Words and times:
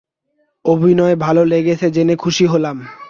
অভিনয় 0.65 1.15
ভালো 1.15 1.41
লেগেছে 1.45 1.87
জেনে 1.91 2.15
খুশি 2.15 2.45
হলাম। 2.45 2.77